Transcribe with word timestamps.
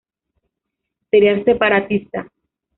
Sería 1.11 1.43
separatista. 1.43 2.25